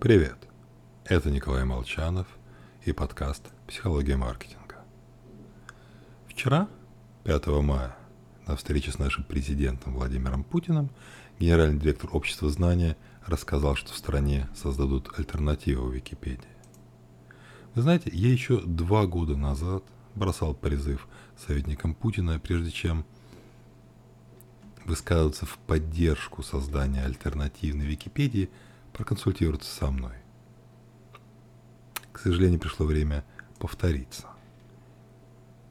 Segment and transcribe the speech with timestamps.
[0.00, 0.48] Привет!
[1.04, 2.26] Это Николай Молчанов
[2.86, 4.76] и подкаст «Психология маркетинга».
[6.26, 6.70] Вчера,
[7.24, 7.94] 5 мая,
[8.46, 10.88] на встрече с нашим президентом Владимиром Путиным,
[11.38, 16.48] генеральный директор общества знания рассказал, что в стране создадут альтернативу Википедии.
[17.74, 23.04] Вы знаете, я еще два года назад бросал призыв советникам Путина, прежде чем
[24.86, 28.48] высказываться в поддержку создания альтернативной Википедии,
[29.00, 30.12] проконсультироваться со мной.
[32.12, 33.24] К сожалению, пришло время
[33.58, 34.26] повториться.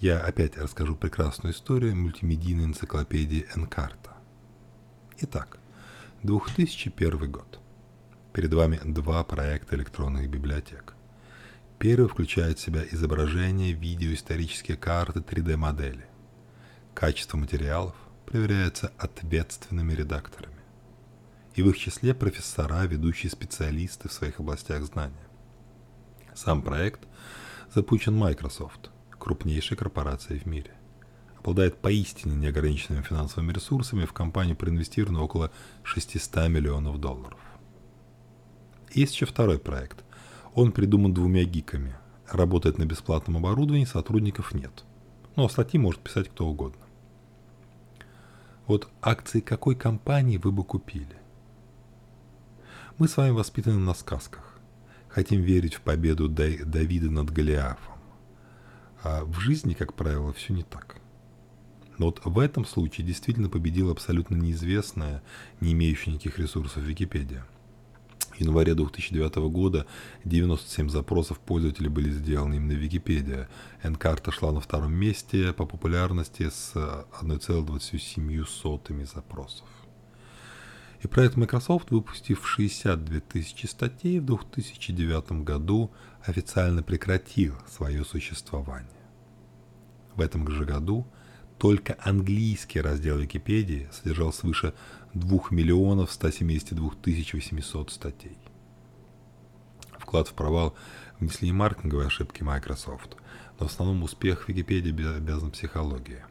[0.00, 4.12] Я опять расскажу прекрасную историю мультимедийной энциклопедии Энкарта.
[5.18, 5.58] Итак,
[6.22, 7.60] 2001 год.
[8.32, 10.94] Перед вами два проекта электронных библиотек.
[11.78, 16.06] Первый включает в себя изображения, видео, исторические карты, 3D-модели.
[16.94, 20.49] Качество материалов проверяется ответственными редакторами.
[21.54, 25.28] И в их числе профессора, ведущие специалисты в своих областях знания.
[26.34, 27.00] Сам проект
[27.74, 30.72] запущен Microsoft, крупнейшей корпорацией в мире.
[31.38, 35.50] Обладает поистине неограниченными финансовыми ресурсами, в компанию проинвестировано около
[35.82, 37.38] 600 миллионов долларов.
[38.92, 40.04] Есть еще второй проект–
[40.54, 41.94] он придуман двумя гиками.
[42.28, 44.84] Работает на бесплатном оборудовании, сотрудников нет.
[45.36, 46.82] Но статьи может писать кто угодно.
[48.66, 51.16] Вот акции какой компании вы бы купили?
[53.00, 54.58] Мы с вами воспитаны на сказках.
[55.08, 57.94] Хотим верить в победу Давида над Голиафом.
[59.02, 60.96] А в жизни, как правило, все не так.
[61.96, 65.22] Но вот в этом случае действительно победила абсолютно неизвестная,
[65.60, 67.46] не имеющая никаких ресурсов Википедия–
[68.40, 69.86] январе 2009 года
[70.24, 73.48] 97 запросов пользователей были сделаны именно в Википедия.
[73.82, 79.66] Энкарта шла на втором месте по популярности с 1,27 запросов.
[81.02, 85.90] И проект Microsoft, выпустив 62 тысячи статей в 2009 году,
[86.22, 88.90] официально прекратил свое существование.
[90.14, 91.06] В этом же году
[91.58, 94.74] только английский раздел Википедии содержал свыше
[95.14, 98.38] 2 миллионов 172 тысяч 800 статей.
[99.98, 100.74] Вклад в провал
[101.18, 103.16] внесли и маркетинговые ошибки Microsoft,
[103.58, 106.24] но в основном успех Википедии обязан психологии.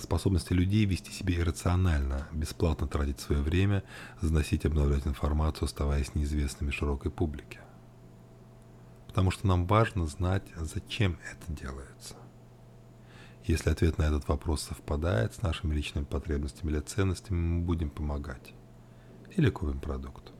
[0.00, 3.82] Способности людей вести себя иррационально, бесплатно тратить свое время,
[4.20, 7.60] заносить и обновлять информацию, оставаясь неизвестными широкой публике.
[9.08, 12.14] Потому что нам важно знать, зачем это делается.
[13.44, 18.54] Если ответ на этот вопрос совпадает с нашими личными потребностями или ценностями, мы будем помогать.
[19.36, 20.32] Или купим продукт.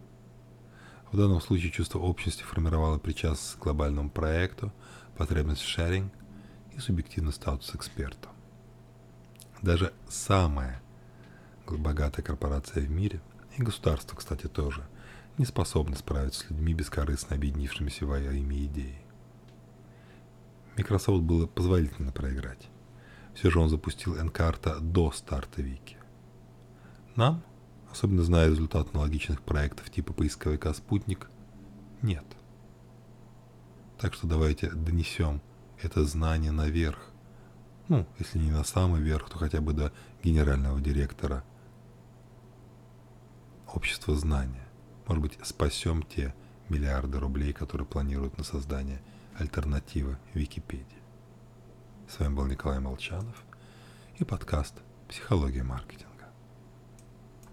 [1.12, 4.72] В данном случае чувство общности формировало причастность к глобальному проекту,
[5.18, 6.12] потребность в шеринг
[6.72, 8.28] и субъективный статус эксперта.
[9.64, 10.82] Даже самая
[11.66, 13.22] богатая корпорация в мире,
[13.56, 14.86] и государство, кстати, тоже,
[15.38, 19.00] не способны справиться с людьми, бескорыстно объединившимися во имя идеи.
[20.76, 22.68] Microsoft было позволительно проиграть.
[23.34, 25.96] Все же он запустил Энкарта до старта Вики.
[27.16, 27.42] Нам,
[27.90, 31.30] особенно зная результат аналогичных проектов типа поисковика «Спутник»,
[32.02, 32.26] нет.
[33.98, 35.40] Так что давайте донесем
[35.80, 37.13] это знание наверх.
[37.88, 41.44] Ну, если не на самый верх, то хотя бы до генерального директора
[43.72, 44.66] общества знания.
[45.06, 46.34] Может быть, спасем те
[46.68, 49.02] миллиарды рублей, которые планируют на создание
[49.38, 50.86] альтернативы Википедии.
[52.08, 53.42] С вами был Николай Молчанов
[54.18, 54.74] и подкаст
[55.08, 56.13] «Психология маркетинга».